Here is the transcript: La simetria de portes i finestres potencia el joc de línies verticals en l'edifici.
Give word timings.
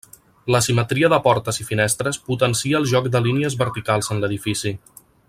La 0.53 0.61
simetria 0.67 1.11
de 1.13 1.19
portes 1.27 1.61
i 1.63 1.67
finestres 1.67 2.19
potencia 2.31 2.81
el 2.83 2.89
joc 2.95 3.13
de 3.17 3.25
línies 3.29 3.59
verticals 3.63 4.15
en 4.17 4.25
l'edifici. 4.25 4.77